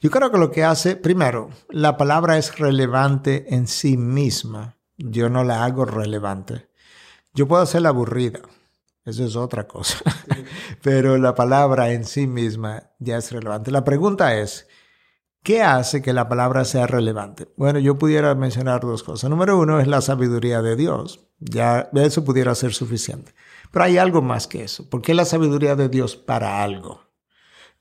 [0.00, 4.76] yo creo que lo que hace, primero, la palabra es relevante en sí misma.
[4.96, 6.68] Yo no la hago relevante.
[7.34, 8.40] Yo puedo hacerla aburrida.
[9.04, 9.98] Eso es otra cosa.
[10.82, 13.70] Pero la palabra en sí misma ya es relevante.
[13.70, 14.66] La pregunta es,
[15.46, 17.46] ¿Qué hace que la palabra sea relevante?
[17.56, 19.30] Bueno, yo pudiera mencionar dos cosas.
[19.30, 21.20] Número uno es la sabiduría de Dios.
[21.38, 23.32] Ya eso pudiera ser suficiente.
[23.70, 24.90] Pero hay algo más que eso.
[24.90, 27.05] ¿Por qué la sabiduría de Dios para algo?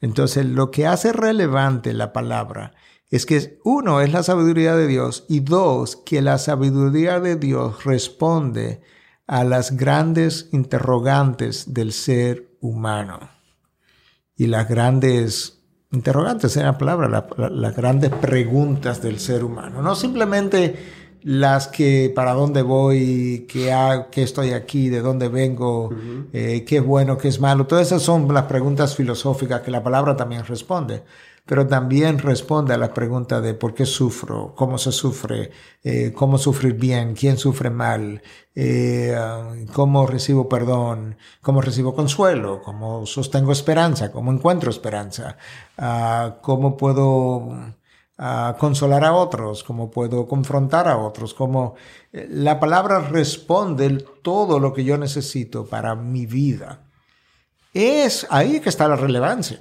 [0.02, 2.74] Entonces, lo que hace relevante la palabra
[3.10, 7.84] es que uno es la sabiduría de Dios y dos, que la sabiduría de Dios
[7.86, 8.82] responde
[9.28, 13.32] a las grandes interrogantes del ser humano.
[14.36, 19.82] Y las grandes interrogantes, en la palabra, las grandes preguntas del ser humano.
[19.82, 23.74] No simplemente las que para dónde voy, qué,
[24.12, 25.90] qué estoy aquí, de dónde vengo,
[26.32, 27.66] eh, qué es bueno, qué es malo.
[27.66, 31.02] Todas esas son las preguntas filosóficas que la palabra también responde
[31.46, 35.52] pero también responde a la pregunta de por qué sufro, cómo se sufre,
[35.84, 38.22] eh, cómo sufrir bien, quién sufre mal,
[38.56, 39.16] eh,
[39.74, 45.38] cómo recibo perdón, cómo recibo consuelo, cómo sostengo esperanza, cómo encuentro esperanza,
[45.78, 47.76] ah, cómo puedo
[48.18, 51.76] ah, consolar a otros, cómo puedo confrontar a otros, cómo
[52.14, 56.82] eh, la palabra responde todo lo que yo necesito para mi vida.
[57.74, 59.60] Es ahí que está la relevancia.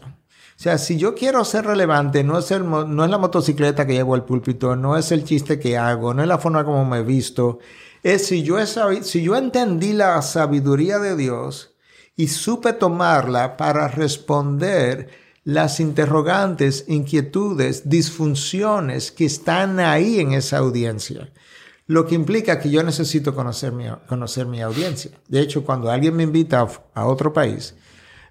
[0.56, 3.94] O sea, si yo quiero ser relevante, no es, el, no es la motocicleta que
[3.94, 6.98] llevo al púlpito, no es el chiste que hago, no es la forma como me
[6.98, 7.58] he visto,
[8.04, 8.56] es si yo,
[9.02, 11.74] si yo entendí la sabiduría de Dios
[12.14, 15.08] y supe tomarla para responder
[15.44, 21.30] las interrogantes, inquietudes, disfunciones que están ahí en esa audiencia.
[21.86, 25.10] Lo que implica que yo necesito conocer mi, conocer mi audiencia.
[25.28, 27.74] De hecho, cuando alguien me invita a otro país,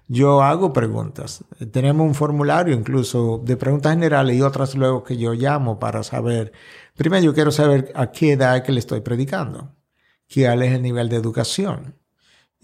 [0.08, 1.44] yo hago preguntas.
[1.70, 6.52] Tenemos un formulario incluso de preguntas generales y otras luego que yo llamo para saber.
[6.96, 9.74] Primero yo quiero saber a qué edad que le estoy predicando,
[10.32, 11.96] cuál es el nivel de educación,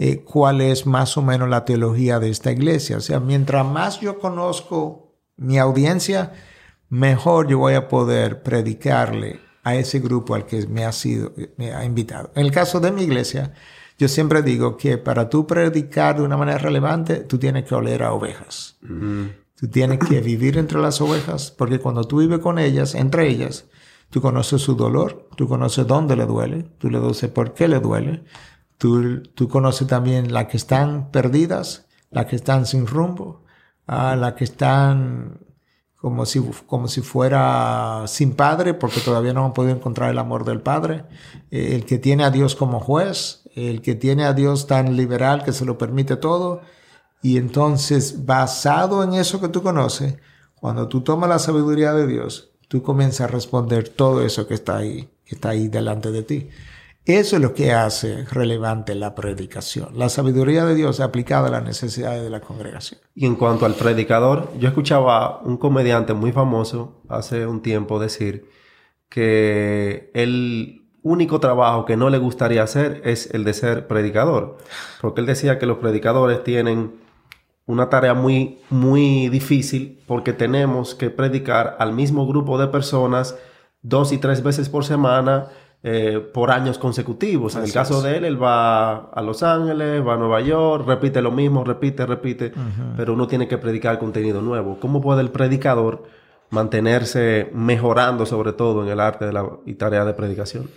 [0.02, 2.96] eh, cuál es más o menos la teología de esta iglesia.
[2.96, 6.32] O sea, mientras más yo conozco mi audiencia,
[6.88, 11.74] mejor yo voy a poder predicarle a ese grupo al que me ha sido, me
[11.74, 12.32] ha invitado.
[12.34, 13.52] En el caso de mi iglesia,
[13.98, 18.02] yo siempre digo que para tú predicar de una manera relevante, tú tienes que oler
[18.02, 18.78] a ovejas.
[18.80, 23.66] Tú tienes que vivir entre las ovejas, porque cuando tú vives con ellas, entre ellas,
[24.08, 27.80] tú conoces su dolor, tú conoces dónde le duele, tú le dices por qué le
[27.80, 28.24] duele,
[28.80, 33.44] tú, tú conoces también las que están perdidas, las que están sin rumbo,
[33.86, 35.46] a las que están
[35.96, 40.46] como si, como si fuera sin padre, porque todavía no han podido encontrar el amor
[40.46, 41.04] del padre,
[41.50, 45.52] el que tiene a Dios como juez, el que tiene a Dios tan liberal que
[45.52, 46.62] se lo permite todo.
[47.22, 50.16] Y entonces, basado en eso que tú conoces,
[50.58, 54.78] cuando tú tomas la sabiduría de Dios, tú comienzas a responder todo eso que está
[54.78, 56.48] ahí, que está ahí delante de ti.
[57.06, 61.64] Eso es lo que hace relevante la predicación, la sabiduría de Dios aplicada a las
[61.64, 63.00] necesidades de la congregación.
[63.14, 68.48] Y en cuanto al predicador, yo escuchaba un comediante muy famoso hace un tiempo decir
[69.08, 74.58] que él único trabajo que no le gustaría hacer es el de ser predicador.
[75.00, 77.00] Porque él decía que los predicadores tienen
[77.66, 83.36] una tarea muy, muy difícil porque tenemos que predicar al mismo grupo de personas
[83.82, 85.48] dos y tres veces por semana
[85.82, 87.56] eh, por años consecutivos.
[87.56, 91.22] en el caso de él, él va a Los Ángeles, va a Nueva York, repite
[91.22, 92.52] lo mismo, repite, repite,
[92.96, 94.78] pero uno tiene que predicar contenido nuevo.
[94.78, 96.04] ¿Cómo puede el predicador
[96.50, 100.68] mantenerse mejorando sobre todo en el arte de la, y tarea de predicación?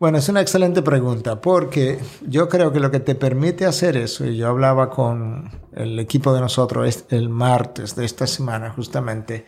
[0.00, 4.26] Bueno, es una excelente pregunta porque yo creo que lo que te permite hacer eso,
[4.26, 9.46] y yo hablaba con el equipo de nosotros el martes de esta semana justamente,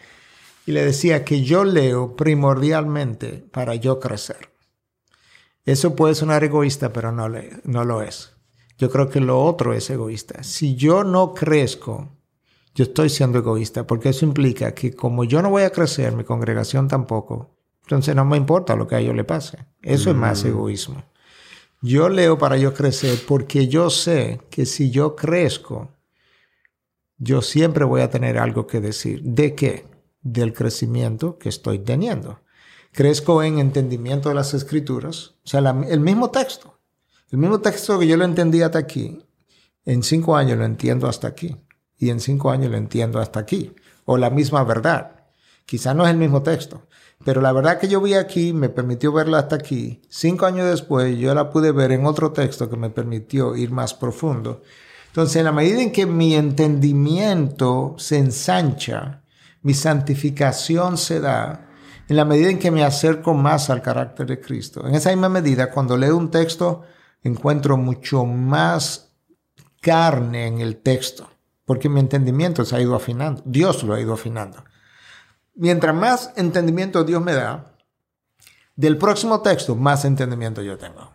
[0.66, 4.53] y le decía que yo leo primordialmente para yo crecer.
[5.64, 7.28] Eso puede sonar egoísta, pero no,
[7.64, 8.32] no lo es.
[8.76, 10.42] Yo creo que lo otro es egoísta.
[10.42, 12.10] Si yo no crezco
[12.74, 16.24] yo estoy siendo egoísta, porque eso implica que como yo no voy a crecer, mi
[16.24, 19.58] congregación tampoco, entonces no me importa lo que a ellos le pase.
[19.80, 20.48] Eso es más mm.
[20.48, 21.04] egoísmo.
[21.82, 25.90] Yo leo para yo crecer porque yo sé que si yo crezco,
[27.18, 29.22] yo siempre voy a tener algo que decir.
[29.22, 29.84] ¿De qué?
[30.22, 32.40] Del crecimiento que estoy teniendo.
[32.94, 36.78] Crezco en entendimiento de las escrituras, o sea, el mismo texto.
[37.30, 39.20] El mismo texto que yo lo entendí hasta aquí,
[39.84, 41.56] en cinco años lo entiendo hasta aquí
[41.98, 43.74] y en cinco años lo entiendo hasta aquí.
[44.04, 45.10] O la misma verdad.
[45.66, 46.86] Quizá no es el mismo texto,
[47.24, 50.02] pero la verdad que yo vi aquí me permitió verla hasta aquí.
[50.08, 53.94] Cinco años después yo la pude ver en otro texto que me permitió ir más
[53.94, 54.62] profundo.
[55.08, 59.22] Entonces, en la medida en que mi entendimiento se ensancha,
[59.62, 61.70] mi santificación se da,
[62.08, 64.86] en la medida en que me acerco más al carácter de Cristo.
[64.86, 66.82] En esa misma medida, cuando leo un texto,
[67.22, 69.12] encuentro mucho más
[69.80, 71.28] carne en el texto
[71.64, 74.64] porque mi entendimiento se ha ido afinando, Dios lo ha ido afinando.
[75.54, 77.76] Mientras más entendimiento Dios me da,
[78.76, 81.12] del próximo texto, más entendimiento yo tengo.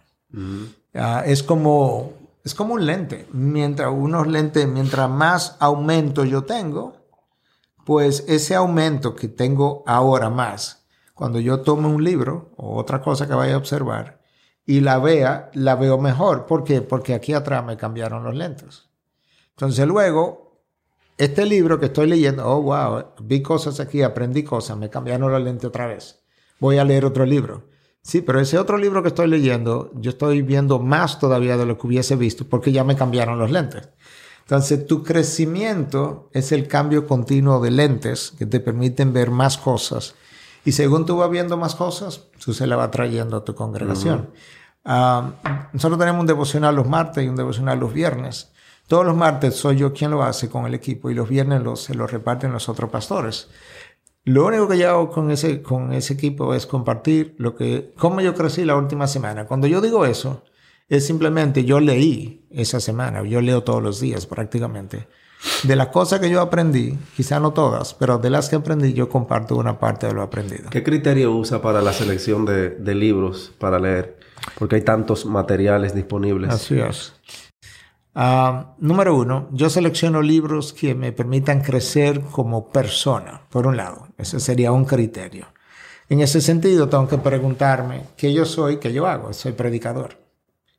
[0.93, 3.28] Ah, es, como, es como un lente.
[3.34, 6.95] Mientras unos lentes, mientras más aumento yo tengo,
[7.86, 10.79] pues ese aumento que tengo ahora más,
[11.19, 14.21] cuando yo tomo un libro o otra cosa que vaya a observar,
[14.65, 16.45] y la vea, la veo mejor.
[16.45, 16.82] ¿Por qué?
[16.82, 18.86] Porque aquí atrás me cambiaron los lentes.
[19.49, 20.63] Entonces luego,
[21.17, 25.43] este libro que estoy leyendo, oh, wow, vi cosas aquí, aprendí cosas, me cambiaron los
[25.43, 26.21] lentes otra vez.
[26.58, 27.65] Voy a leer otro libro.
[28.01, 31.77] Sí, pero ese otro libro que estoy leyendo, yo estoy viendo más todavía de lo
[31.77, 33.89] que hubiese visto porque ya me cambiaron los lentes.
[34.43, 40.15] Entonces, tu crecimiento es el cambio continuo de lentes que te permiten ver más cosas.
[40.65, 44.30] Y según tú vas viendo más cosas, tú se la va trayendo a tu congregación.
[44.84, 48.52] Ah, nosotros tenemos un devocional los martes y un devocional los viernes.
[48.88, 51.84] Todos los martes soy yo quien lo hace con el equipo y los viernes los,
[51.84, 53.50] se lo reparten los otros pastores.
[54.26, 58.22] Lo único que yo hago con ese, con ese equipo es compartir lo que, cómo
[58.22, 59.45] yo crecí la última semana.
[59.45, 60.43] Cuando yo digo eso,
[60.88, 65.08] es simplemente yo leí esa semana, yo leo todos los días prácticamente.
[65.63, 69.08] De las cosas que yo aprendí, quizá no todas, pero de las que aprendí yo
[69.08, 70.69] comparto una parte de lo aprendido.
[70.69, 74.19] ¿Qué criterio usa para la selección de, de libros para leer?
[74.58, 76.49] Porque hay tantos materiales disponibles.
[76.49, 77.13] Así es.
[78.15, 84.08] Ah, número uno, yo selecciono libros que me permitan crecer como persona, por un lado.
[84.17, 85.47] Ese sería un criterio.
[86.10, 89.32] En ese sentido, tengo que preguntarme qué yo soy, qué yo hago.
[89.32, 90.17] Soy predicador.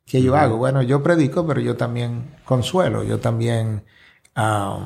[0.05, 0.57] ¿Qué yo hago?
[0.57, 3.83] Bueno, yo predico, pero yo también consuelo, yo también
[4.35, 4.85] ah,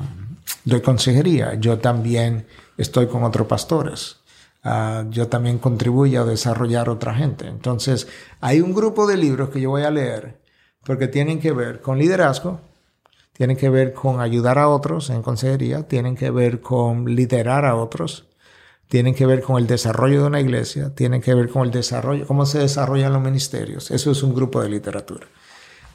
[0.64, 4.16] doy consejería, yo también estoy con otros pastores.
[4.62, 7.46] Ah, yo también contribuyo a desarrollar otra gente.
[7.46, 8.08] Entonces,
[8.40, 10.40] hay un grupo de libros que yo voy a leer
[10.84, 12.60] porque tienen que ver con liderazgo,
[13.32, 17.76] tienen que ver con ayudar a otros en consejería, tienen que ver con liderar a
[17.76, 18.26] otros,
[18.88, 22.26] tienen que ver con el desarrollo de una iglesia, tienen que ver con el desarrollo,
[22.26, 23.90] cómo se desarrollan los ministerios.
[23.90, 25.26] Eso es un grupo de literatura.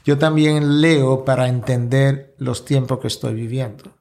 [0.04, 3.92] Yo también leo para entender los tiempos que estoy viviendo.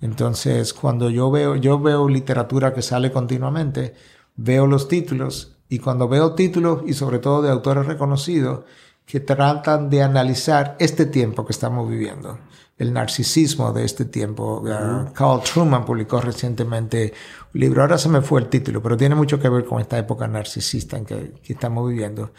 [0.00, 3.94] Entonces, cuando yo veo, yo veo literatura que sale continuamente,
[4.36, 8.64] veo los títulos y cuando veo títulos y sobre todo de autores reconocidos
[9.06, 12.38] que tratan de analizar este tiempo que estamos viviendo,
[12.78, 14.62] el narcisismo de este tiempo.
[14.62, 17.12] Uh, Carl Truman publicó recientemente
[17.52, 19.98] un libro, ahora se me fue el título, pero tiene mucho que ver con esta
[19.98, 22.32] época narcisista en que, estamos viviendo.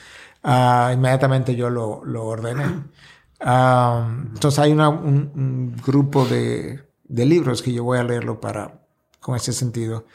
[0.46, 2.66] Uh, inmediatamente yo lo, lo ordené.
[3.42, 8.82] Uh, entonces hay una, un grupo de de libros que yo voy a leerlo para,
[9.20, 10.06] con ese sentido.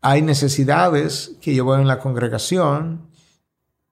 [0.00, 3.10] Hay necesidades que yo veo en la congregación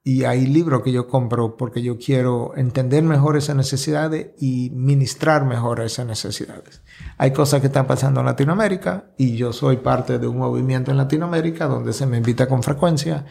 [0.07, 5.45] y hay libros que yo compro porque yo quiero entender mejor esas necesidades y ministrar
[5.45, 6.83] mejor esas necesidades.
[7.17, 10.99] Hay cosas que están pasando en Latinoamérica y yo soy parte de un movimiento en
[10.99, 13.25] Latinoamérica donde se me invita con frecuencia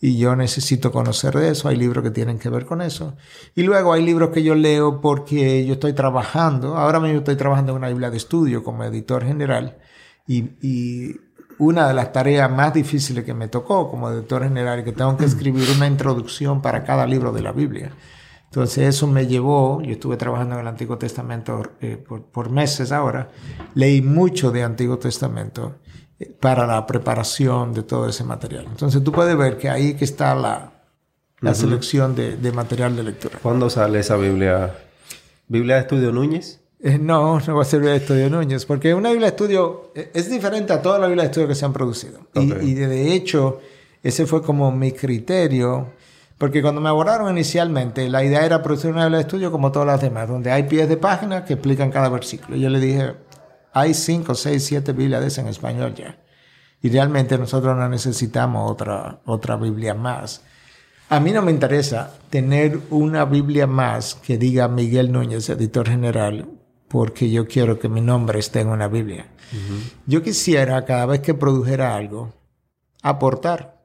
[0.00, 1.68] y yo necesito conocer de eso.
[1.68, 3.16] Hay libros que tienen que ver con eso.
[3.54, 6.76] Y luego hay libros que yo leo porque yo estoy trabajando.
[6.76, 9.78] Ahora mismo estoy trabajando en una Biblia de estudio como editor general
[10.26, 11.16] y, y
[11.58, 15.16] una de las tareas más difíciles que me tocó como editor general es que tengo
[15.16, 17.92] que escribir una introducción para cada libro de la Biblia.
[18.44, 22.92] Entonces eso me llevó, yo estuve trabajando en el Antiguo Testamento eh, por, por meses
[22.92, 23.30] ahora,
[23.74, 25.76] leí mucho de Antiguo Testamento
[26.40, 28.66] para la preparación de todo ese material.
[28.68, 30.72] Entonces tú puedes ver que ahí que está la,
[31.40, 33.38] la selección de, de, material de lectura.
[33.40, 34.74] ¿Cuándo sale esa Biblia?
[35.46, 36.60] ¿Biblia de Estudio Núñez?
[36.80, 39.92] Eh, no, no va a ser Biblia de Estudio Núñez, porque una Biblia de Estudio
[39.94, 42.20] eh, es diferente a todas las Biblias de Estudio que se han producido.
[42.34, 43.60] Y, y, de hecho,
[44.02, 45.88] ese fue como mi criterio,
[46.36, 49.86] porque cuando me abordaron inicialmente, la idea era producir una Biblia de Estudio como todas
[49.86, 52.56] las demás, donde hay pies de página que explican cada versículo.
[52.56, 53.14] Y yo le dije,
[53.78, 56.18] hay cinco, seis, siete Biblias en español ya.
[56.80, 60.42] Y realmente nosotros no necesitamos otra, otra Biblia más.
[61.08, 66.46] A mí no me interesa tener una Biblia más que diga Miguel Núñez, editor general,
[66.88, 69.26] porque yo quiero que mi nombre esté en una Biblia.
[70.06, 72.34] Yo quisiera, cada vez que produjera algo,
[73.02, 73.77] aportar.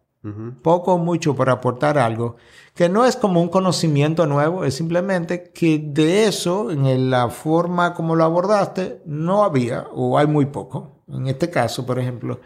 [0.62, 2.38] Poco o mucho por aportar algo,
[2.74, 7.94] que no es como un conocimiento nuevo, es simplemente que de eso, en la forma
[7.94, 11.04] como lo abordaste, no había o hay muy poco.
[11.10, 12.40] En este caso, por ejemplo,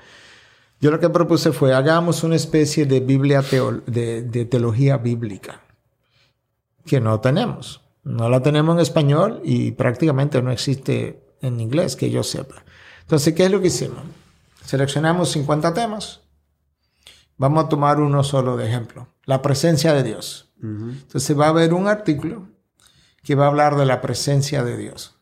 [0.82, 3.44] yo lo que propuse fue hagamos una especie de Biblia
[3.86, 5.62] de, de teología bíblica,
[6.84, 7.82] que no tenemos.
[8.04, 12.64] No la tenemos en español y prácticamente no existe en inglés, que yo sepa.
[13.02, 14.00] Entonces, ¿qué es lo que hicimos?
[14.66, 16.22] Seleccionamos 50 temas
[17.38, 19.08] Vamos a tomar uno solo de ejemplo.
[19.26, 20.52] La presencia de Dios.
[20.62, 22.48] Entonces va a haber un artículo
[23.24, 25.20] que va a hablar de la presencia de Dios.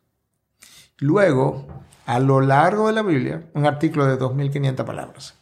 [0.97, 1.67] Luego,
[2.05, 5.35] a lo largo de la Biblia, un artículo de 2.500 palabras.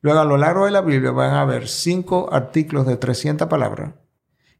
[0.00, 3.94] Luego, a lo largo de la Biblia van a haber cinco artículos de 300 palabras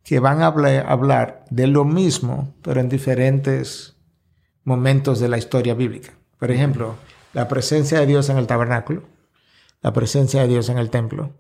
[0.03, 3.97] que van a hablar de lo mismo, pero en diferentes
[4.65, 6.13] momentos de la historia bíblica.
[6.39, 6.97] Por ejemplo,
[7.35, 9.05] la presencia de Dios en el tabernáculo,
[9.81, 11.33] la presencia de Dios en el templo,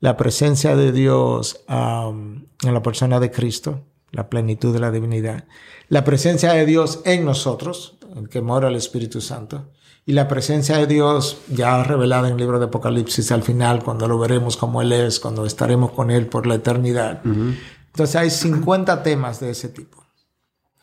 [0.00, 5.44] la presencia de Dios en la persona de Cristo, la plenitud de la divinidad,
[5.88, 9.70] la presencia de Dios en nosotros, en que mora el Espíritu Santo,
[10.06, 14.08] y la presencia de Dios ya revelada en el libro de Apocalipsis al final, cuando
[14.08, 17.20] lo veremos como Él es, cuando estaremos con Él por la eternidad.
[17.24, 20.02] Entonces hay 50 temas de ese tipo.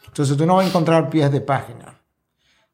[0.06, 2.02] Entonces tú no vas a encontrar pies de página.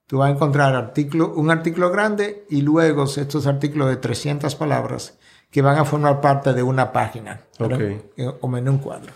[0.07, 5.17] Tú vas a encontrar artículo, un artículo grande y luego estos artículos de 300 palabras
[5.51, 8.01] que van a formar parte de una página okay.
[8.39, 9.11] o en un cuadro.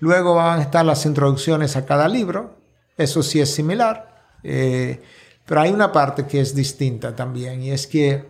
[0.00, 2.56] Luego van a estar las introducciones a cada libro.
[2.96, 4.26] Eso sí es similar.
[4.42, 5.00] Eh,
[5.46, 8.26] pero hay una parte que es distinta también y es que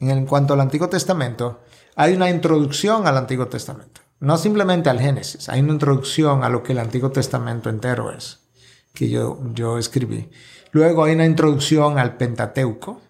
[0.00, 1.60] en cuanto al Antiguo Testamento,
[1.94, 4.00] hay una introducción al Antiguo Testamento.
[4.20, 8.40] No simplemente al Génesis, hay una introducción a lo que el Antiguo Testamento entero es,
[8.94, 10.30] que yo, yo escribí.
[10.72, 13.00] Luego hay una introducción al Pentateuco,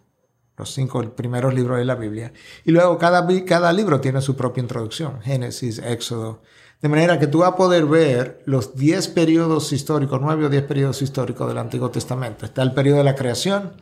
[0.57, 2.33] los cinco primeros libros de la Biblia.
[2.65, 6.43] Y luego cada, cada libro tiene su propia introducción, Génesis, Éxodo,
[6.81, 10.63] de manera que tú vas a poder ver los 10 periodos históricos, 9 o 10
[10.65, 12.45] periodos históricos del Antiguo Testamento.
[12.45, 13.73] Está el periodo de la creación,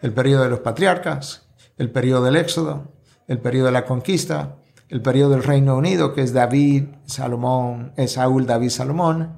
[0.00, 1.46] el periodo de los patriarcas,
[1.78, 2.92] el periodo del Éxodo,
[3.28, 4.56] el periodo de la conquista,
[4.88, 9.36] el periodo del Reino Unido, que es David, Salomón, es Saúl, David, Salomón.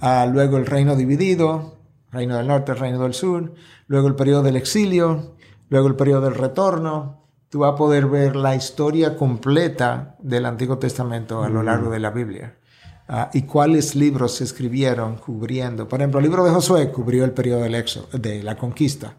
[0.00, 1.76] Ah, luego el reino dividido,
[2.10, 3.54] reino del norte, reino del sur.
[3.86, 5.36] Luego el periodo del exilio,
[5.68, 10.78] luego el periodo del retorno, tú vas a poder ver la historia completa del Antiguo
[10.78, 12.56] Testamento a lo largo de la Biblia.
[13.10, 15.88] Ah, y cuáles libros se escribieron cubriendo.
[15.88, 19.14] Por ejemplo, el libro de Josué cubrió el periodo del éxodo, de la conquista.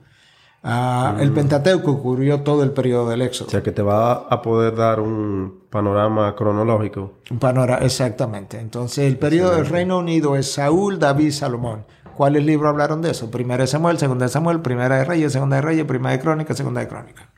[0.62, 3.48] Ah, el Pentateuco cubrió todo el periodo del éxodo.
[3.48, 7.14] O sea, que te va a poder dar un panorama cronológico.
[7.32, 8.60] Un panorama, exactamente.
[8.60, 11.86] Entonces, el periodo del Reino Unido es Saúl, David, Salomón.
[12.20, 13.32] ¿Cuáles libros hablaron de eso?
[13.32, 16.54] Primera de Samuel, Segunda de Samuel, Primera de Reyes, Segunda de Reyes, Primera de Crónica,
[16.54, 17.30] Segunda de Crónica.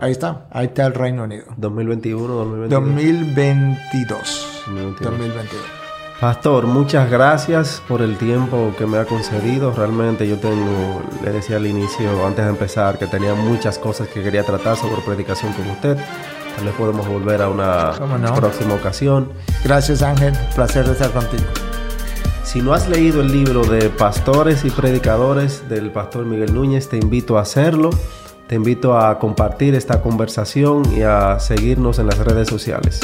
[0.00, 1.44] Ahí está, ahí está el Reino Unido.
[1.56, 2.68] 2021, 2022.
[2.68, 4.62] 2022.
[4.66, 5.62] 2022.
[6.20, 9.70] Pastor, muchas gracias por el tiempo que me ha concedido.
[9.70, 14.20] Realmente yo tengo, le decía al inicio, antes de empezar, que tenía muchas cosas que
[14.20, 15.96] quería tratar sobre predicación con usted.
[16.56, 17.92] Tal vez podemos volver a una
[18.34, 19.30] próxima ocasión.
[19.62, 21.67] Gracias Ángel, placer de estar contigo.
[22.48, 26.96] Si no has leído el libro de Pastores y Predicadores del pastor Miguel Núñez, te
[26.96, 27.90] invito a hacerlo.
[28.46, 33.00] Te invito a compartir esta conversación y a seguirnos en las redes sociales.